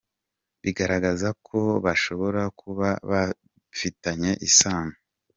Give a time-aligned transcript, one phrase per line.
[0.61, 4.95] Bigaragaza ko bashobora kuba bafitanye isano”.